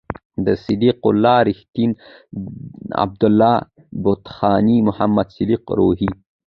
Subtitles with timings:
[0.63, 1.91] صد یق الله رېښتین،
[3.03, 3.55] عبد الله
[4.03, 6.09] بختاني، محمد صدیق روهي